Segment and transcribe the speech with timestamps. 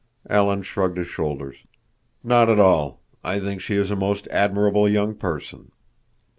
[0.27, 1.57] Alan shrugged his shoulders.
[2.23, 3.01] "Not at all.
[3.23, 5.71] I think she is a most admirable young person.